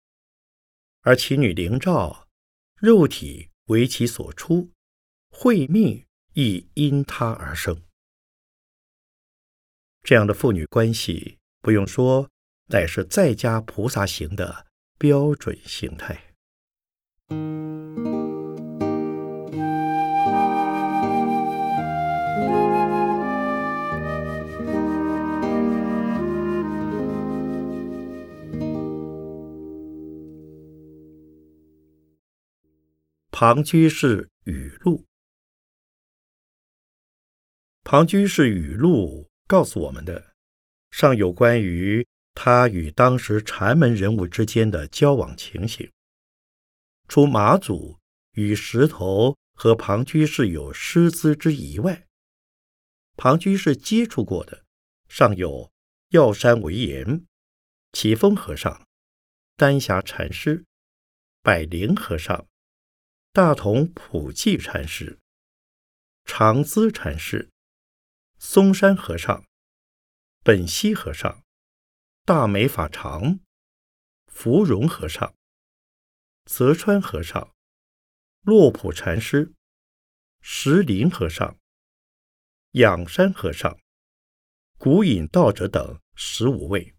[1.03, 2.29] 而其女灵照，
[2.81, 4.73] 肉体为其所出，
[5.31, 7.81] 慧命亦因他而生。
[10.03, 12.29] 这样的父女关系，不用说，
[12.73, 14.67] 乃是在家菩萨行的
[14.99, 16.33] 标准形态。
[33.31, 35.05] 庞居士语录。
[37.85, 40.33] 庞居士语录告诉我们的，
[40.91, 45.91] 尚有关于他与当时禅门人物之间的交往情形。
[47.09, 47.99] 除马祖
[48.33, 52.07] 与石头和庞居士有师资之谊外，
[53.17, 54.65] 庞居士接触过的
[55.09, 55.71] 尚有
[56.09, 57.27] 药山为岩、
[57.93, 58.87] 启峰和尚、
[59.57, 60.65] 丹霞禅师、
[61.43, 62.47] 百灵和尚。
[63.35, 65.19] 大同普济禅师、
[66.27, 67.49] 长资禅师、
[68.39, 69.47] 嵩山和尚、
[70.45, 71.43] 本溪和尚、
[72.25, 73.41] 大美法常、
[74.27, 75.35] 芙蓉和尚、
[76.45, 77.53] 泽川和尚、
[78.43, 79.53] 洛普禅师、
[80.41, 81.59] 石林和尚、
[82.73, 83.77] 仰山和尚、
[84.79, 86.95] 古隐道者等十五位，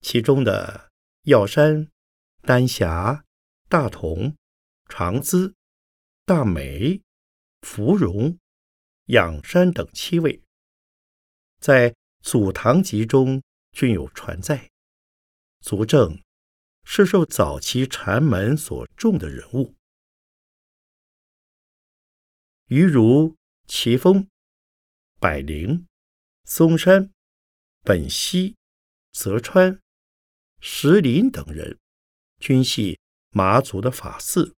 [0.00, 0.90] 其中的
[1.22, 1.90] 药山、
[2.42, 3.24] 丹霞。
[3.66, 4.36] 大同、
[4.88, 5.56] 长资、
[6.24, 7.02] 大美、
[7.62, 8.38] 芙蓉、
[9.06, 10.44] 仰山等七位，
[11.58, 11.90] 在
[12.24, 14.70] 《祖堂集》中均有传载，
[15.60, 16.22] 足证
[16.82, 19.74] 是受早期禅门所重的人物。
[22.68, 24.26] 于如奇峰、
[25.20, 25.86] 百灵、
[26.44, 27.12] 嵩山、
[27.82, 28.56] 本溪、
[29.12, 29.78] 泽川、
[30.60, 31.78] 石林等人，
[32.40, 32.98] 均系。
[33.36, 34.54] 马祖的法寺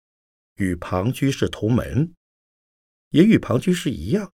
[0.56, 2.14] 与庞居士同门，
[3.08, 4.34] 也与庞居士一样，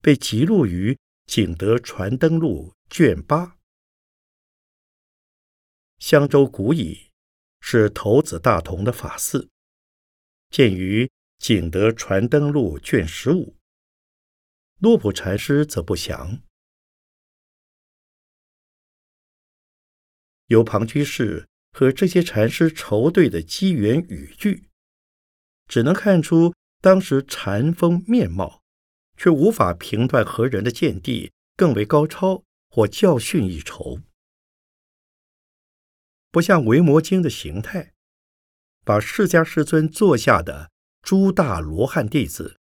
[0.00, 0.94] 被记录于
[1.26, 3.58] 《景德传灯录》卷八。
[5.98, 7.10] 香洲古乙
[7.60, 9.50] 是头子大同的法寺，
[10.50, 11.06] 见于
[11.38, 13.56] 《景德传灯录》卷十五。
[14.78, 16.42] 洛普禅师则不详。
[20.46, 21.48] 由庞居士。
[21.76, 24.68] 和这些禅师筹对的机缘语句，
[25.66, 28.62] 只能看出当时禅风面貌，
[29.16, 34.00] 却无法评断何人的见地更为高超或教训一筹。
[36.30, 37.92] 不像《维摩经》的形态，
[38.84, 42.58] 把释迦世尊座下的诸大罗汉弟子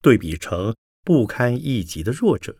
[0.00, 2.58] 对比成不堪一击的弱者，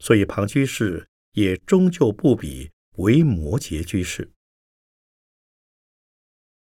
[0.00, 4.32] 所以庞居士也终究不比维摩诘居士。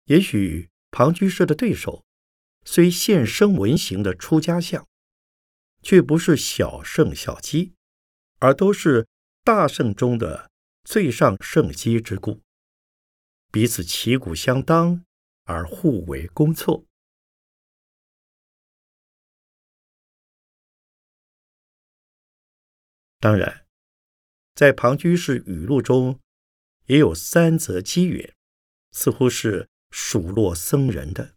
[0.05, 2.05] 也许庞居士的对手
[2.64, 4.87] 虽现声闻行的出家相，
[5.83, 7.74] 却不是小圣小机，
[8.39, 9.07] 而都是
[9.43, 10.51] 大圣中的
[10.85, 12.41] 最上圣机之故，
[13.51, 15.05] 彼此旗鼓相当
[15.45, 16.85] 而互为攻错。
[23.18, 23.66] 当然，
[24.55, 26.18] 在庞居士语录中，
[26.87, 28.35] 也有三则机缘，
[28.93, 29.68] 似乎是。
[29.95, 31.35] 数落僧人的。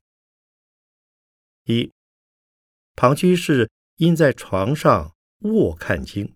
[1.65, 1.91] 一，
[2.95, 6.35] 庞居士因在床上卧看经，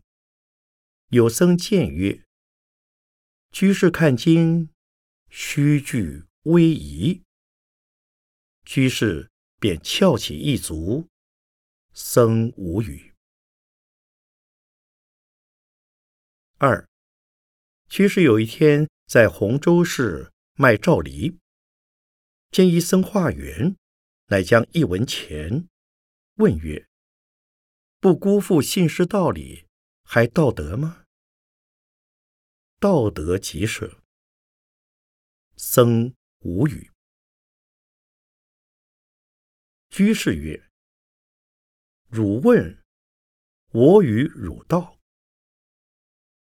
[1.09, 2.23] 有僧见曰
[3.51, 4.69] ：“居士看经，
[5.27, 7.21] 虚具威仪。”
[8.63, 9.29] 居士
[9.59, 11.09] 便翘起一足，
[11.91, 13.13] 僧无语。
[16.59, 16.87] 二，
[17.89, 21.37] 居士有一天在洪州市卖照梨。
[22.51, 23.75] 见一僧化缘，
[24.27, 25.67] 乃将一文钱，
[26.35, 26.87] 问曰
[27.99, 29.67] ：“不辜负信师道理，
[30.03, 31.03] 还道德吗？”
[32.79, 34.01] 道德即舍。
[35.57, 36.91] 僧无语。
[39.89, 40.69] 居士曰
[42.07, 42.81] ：“汝问，
[43.71, 44.97] 我与汝道。”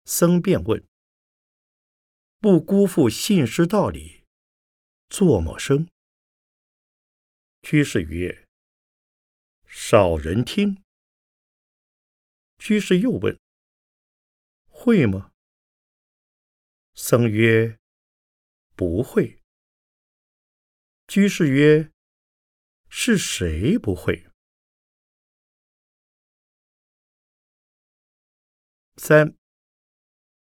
[0.06, 0.84] 僧便问
[2.40, 4.26] ：“不辜负信师道理，
[5.10, 5.88] 做么生？”
[7.62, 8.48] 居士曰
[9.68, 10.84] ：“少人听。”
[12.58, 13.40] 居士又问
[14.70, 15.32] ：“会吗？
[16.94, 17.78] 僧曰
[18.76, 19.42] ：“不会。”
[21.08, 21.92] 居士曰
[22.90, 24.28] ：“是谁不会？”
[28.96, 29.36] 三。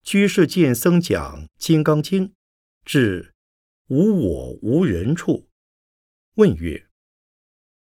[0.02, 2.28] 居士见僧讲《金刚经》，
[2.84, 3.34] 至
[3.88, 5.48] “无我无人”处，
[6.34, 6.88] 问曰：“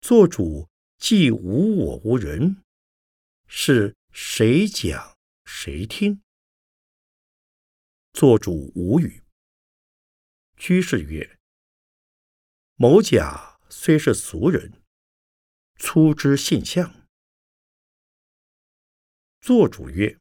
[0.01, 2.64] 作主既无我无人，
[3.47, 6.22] 是谁讲谁听？”
[8.14, 9.24] 作主无语。
[10.57, 11.39] 居士曰
[12.76, 14.84] ：“某甲虽是俗人，
[15.78, 17.07] 粗知现象。”
[19.39, 20.20] 作主曰：“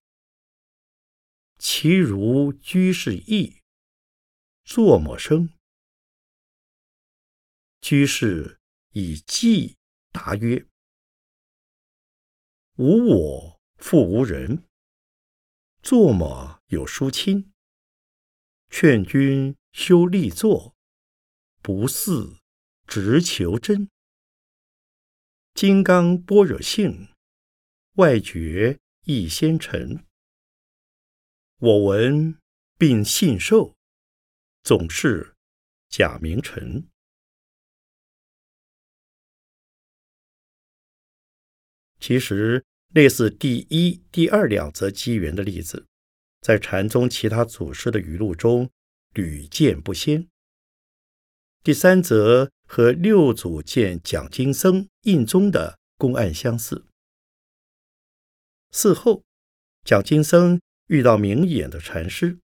[1.59, 3.63] 其如居士意，
[4.65, 5.53] 作么生？”
[7.81, 8.61] 居士
[8.93, 9.77] 以偈
[10.13, 10.69] 答曰
[12.79, 14.65] ：“无我复无人，
[15.83, 17.53] 作么有殊亲？
[18.69, 20.77] 劝君修立作，
[21.63, 22.39] 不似
[22.87, 23.89] 直求真。
[25.55, 27.09] 金刚般若性，
[27.95, 30.05] 外觉亦先成。
[31.57, 32.39] 我闻
[32.77, 33.75] 并信受，
[34.63, 35.35] 总是
[35.89, 36.89] 假名臣。”
[42.01, 42.65] 其实，
[42.95, 45.87] 类似第一、第二两则机缘的例子，
[46.41, 48.71] 在禅宗其他祖师的语录中
[49.13, 50.27] 屡见不鲜。
[51.63, 56.87] 第三则和六祖见蒋金僧印宗的公案相似。
[58.71, 59.23] 事后，
[59.85, 62.39] 蒋金僧遇到明眼的禅师，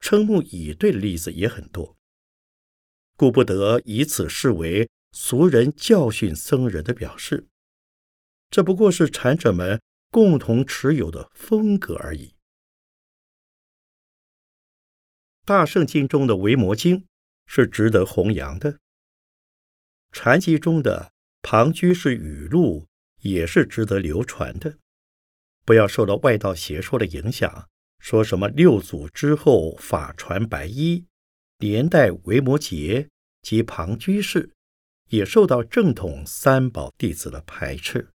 [0.00, 1.96] 瞠目以对的例子也很多，
[3.16, 7.46] 故不得以此视为俗人教训僧人的表示。
[8.54, 9.82] 这不过是禅者们
[10.12, 12.36] 共同持有的风格而已。
[15.44, 17.00] 大圣经中的《维摩经》
[17.46, 18.78] 是值得弘扬的，
[20.12, 21.10] 禅集中的
[21.42, 22.86] 庞居士语录
[23.22, 24.78] 也是值得流传的。
[25.64, 31.04] 不要受到外道邪说的影响，说什么六祖之后法传白衣，
[31.58, 33.08] 连带维摩诘
[33.42, 34.52] 及庞居士
[35.08, 38.12] 也受到正统三宝弟子的排斥。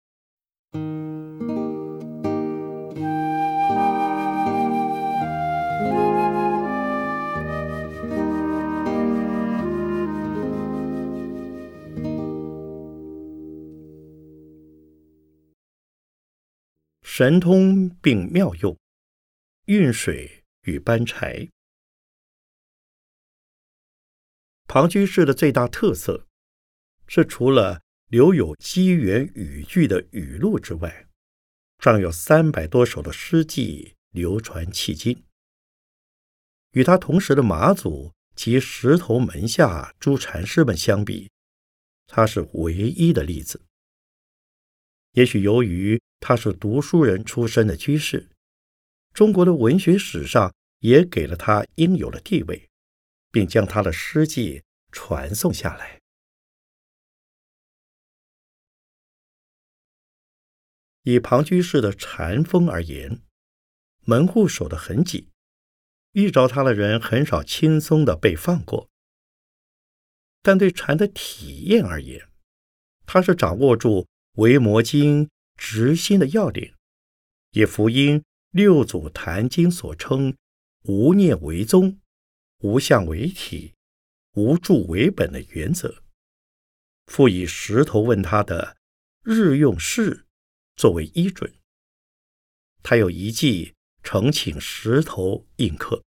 [17.02, 18.78] 神通并妙用，
[19.64, 21.48] 运水与搬柴。
[24.68, 26.26] 庞居士的最大特色
[27.06, 31.08] 是，除了留有机缘语句的语录之外，
[31.80, 35.24] 尚有三百多首的诗记流传迄今。
[36.72, 41.28] 与他同时的马祖及石头门下诸禅师们相比，
[42.06, 43.60] 他是唯一的例子。
[45.12, 48.28] 也许由于他是读书人出身的居士，
[49.12, 52.68] 中国的文学史上也给了他应有的地位，
[53.32, 56.00] 并将他的诗记传颂下来。
[61.06, 63.22] 以庞居士的禅风而言，
[64.02, 65.28] 门户守得很紧，
[66.14, 68.90] 遇着他的人很少轻松的被放过。
[70.42, 72.28] 但对禅的体验而言，
[73.06, 74.08] 他是掌握住。
[74.34, 76.74] 维摩经直心的要领，
[77.52, 80.36] 也福音六祖坛经所称
[80.84, 81.98] “无念为宗，
[82.58, 83.72] 无相为体，
[84.34, 86.02] 无住为本”的原则，
[87.06, 88.76] 复以石头问他的
[89.22, 90.25] 日用事
[90.76, 91.52] 作为依准。
[92.82, 96.04] 他有一记呈请石头印刻：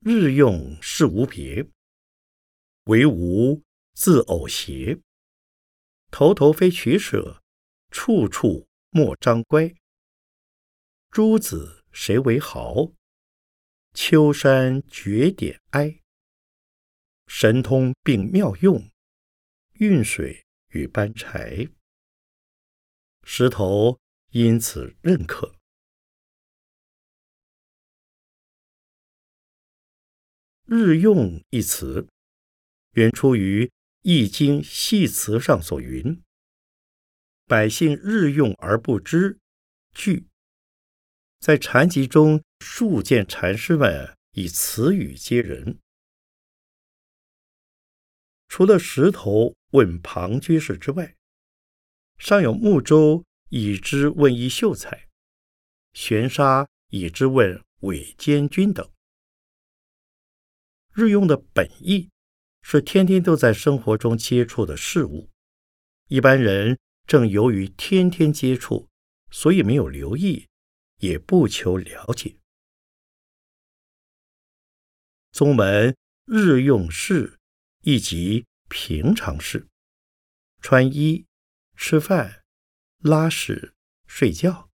[0.00, 1.66] 日用事无别，
[2.84, 3.62] 唯无
[3.94, 5.00] 自偶邪。
[6.10, 7.42] 头头非取舍，
[7.90, 9.74] 处处莫张乖。
[11.10, 12.92] 诸子谁为豪？
[13.94, 16.00] 秋山绝点哀。
[17.26, 18.90] 神通并妙用，
[19.74, 21.68] 运水与搬柴。
[23.30, 24.00] 石头
[24.30, 25.54] 因此认可。
[30.64, 32.08] 日用一词，
[32.92, 33.66] 原出于。
[34.00, 36.22] 《易经》系辞上所云
[37.44, 39.38] ：“百姓日用而不知。”
[39.92, 40.26] 句
[41.38, 45.78] 在禅集中数见禅师们以词语接人。
[48.48, 51.17] 除了石头问庞居士之外，
[52.18, 55.08] 尚有木舟以之问一秀才，
[55.92, 58.90] 玄沙以之问伪监军等。
[60.92, 62.10] 日用的本意
[62.60, 65.30] 是天天都在生活中接触的事物，
[66.08, 68.88] 一般人正由于天天接触，
[69.30, 70.48] 所以没有留意，
[70.96, 72.36] 也不求了解。
[75.30, 77.38] 宗门日用事，
[77.82, 79.68] 亦即平常事，
[80.60, 81.24] 穿衣、
[81.80, 82.42] 吃饭、
[82.98, 83.72] 拉屎、
[84.08, 84.68] 睡觉，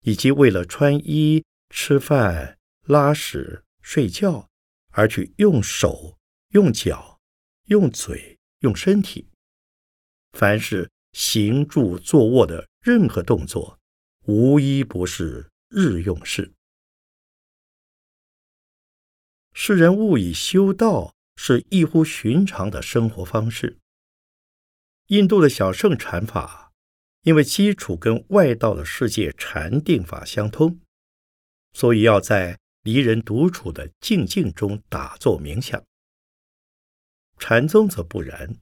[0.00, 4.48] 以及为了穿衣、吃饭、拉屎、睡觉
[4.92, 7.20] 而去用手、用脚、
[7.66, 9.28] 用嘴、用身体，
[10.32, 13.78] 凡是行住坐卧的任何动作，
[14.24, 16.54] 无一不是日用事。
[19.52, 23.78] 世人误以修道是异乎寻常的生活方式。
[25.08, 26.72] 印度的小乘禅法，
[27.22, 30.80] 因为基础跟外道的世界禅定法相通，
[31.72, 35.80] 所以要在离人独处的静静中打坐冥想。
[37.38, 38.56] 禅宗则不然，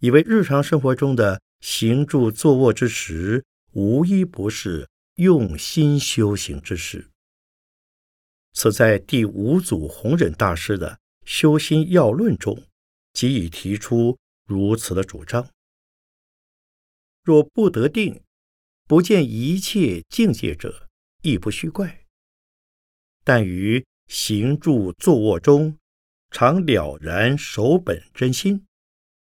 [0.00, 7.08] 以为日常生活中的行住坐卧之时，无一不是用心修行之时。
[8.52, 10.90] 此在第五祖弘忍大师的
[11.24, 12.66] 《修心要论》中，
[13.14, 14.18] 即已提出
[14.52, 15.48] 如此的主张。
[17.22, 18.22] 若不得定，
[18.86, 20.88] 不见一切境界者，
[21.22, 22.04] 亦不虚怪。
[23.24, 25.78] 但于行住坐卧中，
[26.30, 28.66] 常了然守本真心，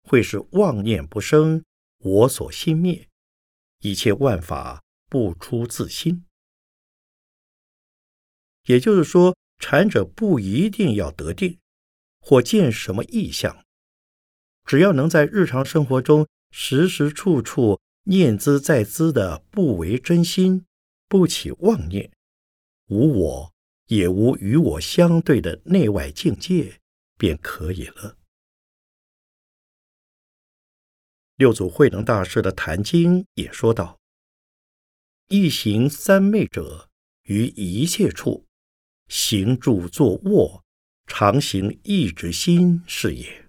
[0.03, 1.65] 会使妄念不生，
[1.99, 3.09] 我所心灭，
[3.81, 6.25] 一切万法不出自心。
[8.67, 11.59] 也就是说，禅者不一定要得定，
[12.21, 13.65] 或见什么异象，
[14.69, 20.67] 只要能在日常生活中时时处处念兹在兹的不为真心，
[21.09, 22.13] 不起妄念，
[22.89, 23.55] 无我
[23.87, 26.81] 也无与我相对的内外境界，
[27.17, 28.19] 便可以了。
[31.37, 33.99] 六祖慧能大师的《坛经》也说道
[35.29, 36.91] ：“一行三昧者，
[37.23, 38.45] 于一切处。”
[39.09, 40.63] 行住坐卧，
[41.07, 43.48] 常行一之心是也。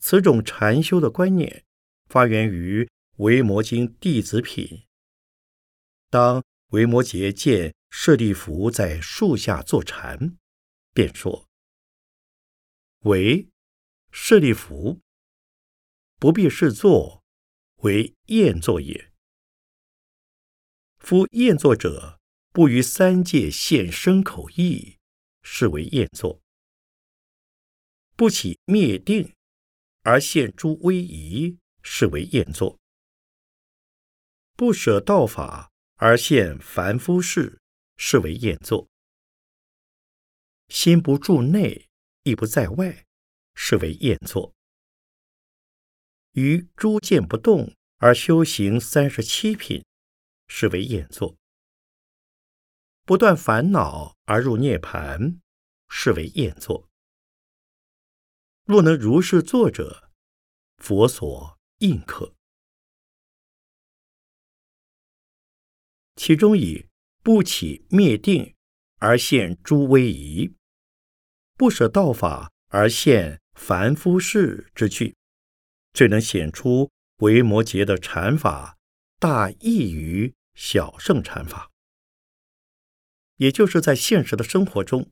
[0.00, 1.64] 此种禅修的观念，
[2.06, 2.84] 发源于
[3.18, 4.64] 《维摩经·弟子品》。
[6.08, 10.38] 当维摩诘见舍利弗在树下坐禅，
[10.92, 11.46] 便说
[13.04, 13.48] ：“为
[14.10, 15.00] 舍利弗，
[16.16, 17.22] 不必是坐，
[17.82, 19.12] 为宴坐也。”
[20.98, 22.18] 夫厌作者，
[22.52, 24.98] 不于三界现身口意，
[25.42, 26.40] 是为厌作；
[28.16, 29.34] 不起灭定
[30.02, 32.78] 而现诸威仪，是为厌作；
[34.56, 37.60] 不舍道法而现凡夫事，
[37.96, 38.88] 是为厌作；
[40.68, 41.88] 心不住内，
[42.24, 43.04] 亦不在外，
[43.54, 44.54] 是为厌作；
[46.32, 49.84] 于诸见不动而修行三十七品。
[50.52, 51.36] 是为厌作；
[53.04, 55.40] 不断烦恼而入涅盘，
[55.88, 56.89] 是为厌作。
[58.70, 60.12] 若能如是作者，
[60.76, 62.36] 佛所应可。
[66.14, 66.86] 其中以
[67.20, 68.54] 不起灭定
[68.98, 70.54] 而现诸威仪，
[71.56, 75.16] 不舍道法而现凡夫事之趣，
[75.92, 78.78] 最能显出维摩诘的禅法
[79.18, 80.32] 大异于。
[80.54, 81.72] 小圣禅法，
[83.34, 85.10] 也就是在现实的生活中，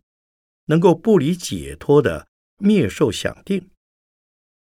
[0.67, 2.29] 能够不离解脱的
[2.59, 3.69] 灭受想定；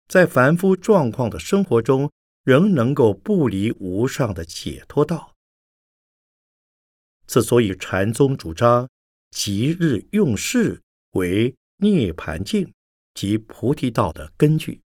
[0.08, 2.12] 在凡夫状况的生活中，
[2.44, 5.36] 仍能够不离无上的解脱道。
[7.26, 8.90] 之所以禅宗主张
[9.32, 12.74] 即日用事为涅盘境
[13.14, 14.82] 及菩提道的根据，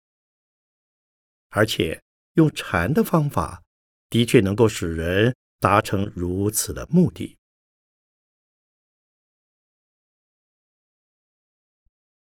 [1.50, 2.02] 而且
[2.34, 3.64] 用禅的方法，
[4.10, 5.36] 的确能够使人。
[5.62, 7.36] 达成如此的目的，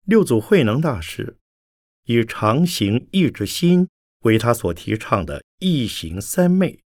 [0.06, 1.38] 六祖慧能大师
[2.04, 3.88] 以常行意之心
[4.24, 6.84] 为他所提倡的一行三昧，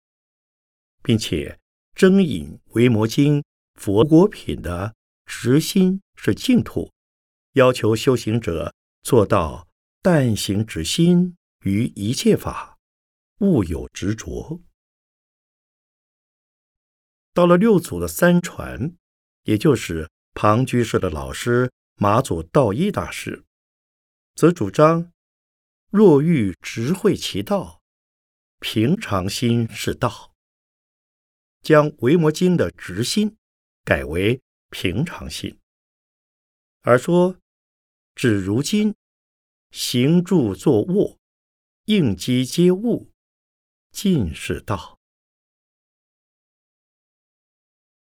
[1.04, 1.60] 并且
[1.94, 3.44] 征引维摩经
[3.76, 4.96] 佛果品的
[5.28, 6.92] 直心是净土，
[7.54, 9.68] 要求修行者做到
[10.02, 12.80] 但行直心于一切法，
[13.42, 14.60] 勿有执着。
[17.32, 18.96] 到了六祖的三传，
[19.44, 21.72] 也就是庞居士的老师
[22.04, 23.46] 马祖道一大师，
[24.36, 25.14] 则主张：
[25.90, 27.82] 若欲直会其道，
[28.60, 30.36] 平常心是道，
[31.62, 33.38] 将《维摩经》的直心
[33.86, 35.58] 改为平常心，
[36.82, 37.40] 而说
[38.16, 38.94] 至如今
[39.72, 41.18] 行住坐卧
[41.86, 43.14] 应机皆物，
[43.94, 45.00] 尽是道。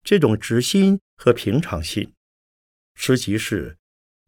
[0.01, 2.15] 这种直心和平常心，
[2.95, 3.77] 实即是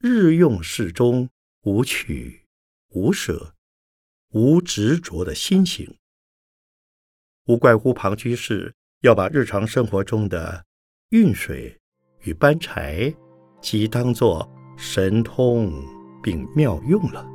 [0.07, 1.27] 日用事中
[1.63, 2.43] 无取
[2.91, 3.55] 无舍。
[4.33, 5.97] 无执着的心行，
[7.47, 10.63] 无怪乎庞居士要把日常生活中的
[11.09, 11.75] 运水
[12.21, 13.11] 与搬柴，
[13.59, 14.47] 即当作
[14.77, 15.73] 神通
[16.21, 17.25] 并妙用了。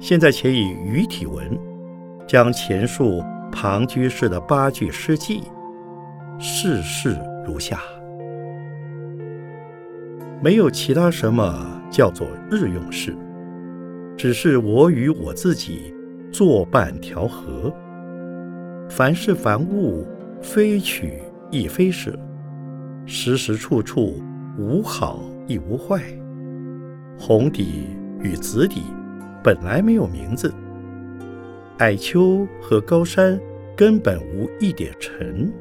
[0.00, 1.54] 现在且以语体文，
[2.26, 5.42] 将前述庞居士的八句诗记，
[6.38, 7.80] 事事如下。
[10.42, 13.16] 没有其他什么叫做日用事，
[14.16, 15.94] 只是我与我自己
[16.30, 17.74] 作伴调和。
[18.90, 20.06] 凡事凡物，
[20.42, 21.14] 非取
[21.50, 22.16] 亦非舍，
[23.06, 24.22] 时时处处
[24.58, 26.02] 无好亦无坏。
[27.18, 27.86] 红底
[28.20, 28.82] 与紫底
[29.42, 30.52] 本来没有名字，
[31.78, 33.40] 矮丘和高山
[33.76, 35.52] 根本无一点尘。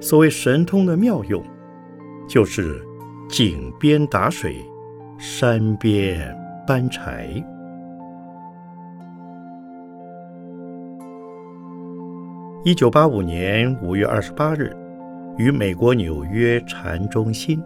[0.00, 1.42] 所谓神通的妙用，
[2.28, 2.84] 就是。
[3.28, 4.64] 井边打水，
[5.18, 6.34] 山边
[6.66, 7.28] 搬柴。
[12.64, 14.74] 一九八五年五月二十八日，
[15.36, 17.62] 于美国纽约禅中心。